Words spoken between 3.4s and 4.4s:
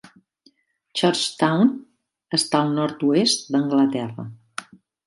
d'Anglaterra.